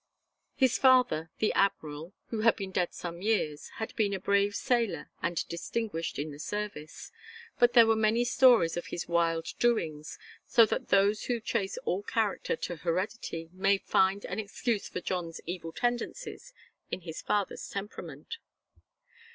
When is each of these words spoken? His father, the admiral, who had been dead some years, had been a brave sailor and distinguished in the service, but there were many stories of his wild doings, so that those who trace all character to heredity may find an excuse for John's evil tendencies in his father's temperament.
His 0.55 0.79
father, 0.79 1.29
the 1.37 1.53
admiral, 1.53 2.15
who 2.31 2.39
had 2.41 2.55
been 2.55 2.71
dead 2.71 2.91
some 2.91 3.21
years, 3.21 3.69
had 3.75 3.95
been 3.95 4.15
a 4.15 4.19
brave 4.19 4.55
sailor 4.55 5.11
and 5.21 5.47
distinguished 5.47 6.17
in 6.17 6.31
the 6.31 6.39
service, 6.39 7.11
but 7.59 7.73
there 7.73 7.85
were 7.85 7.95
many 7.95 8.25
stories 8.25 8.75
of 8.75 8.87
his 8.87 9.07
wild 9.07 9.49
doings, 9.59 10.17
so 10.47 10.65
that 10.65 10.87
those 10.89 11.25
who 11.25 11.39
trace 11.39 11.77
all 11.85 12.01
character 12.01 12.55
to 12.55 12.77
heredity 12.77 13.51
may 13.53 13.77
find 13.77 14.25
an 14.25 14.39
excuse 14.39 14.89
for 14.89 15.01
John's 15.01 15.39
evil 15.45 15.71
tendencies 15.71 16.51
in 16.89 17.01
his 17.01 17.21
father's 17.21 17.69
temperament. 17.69 18.39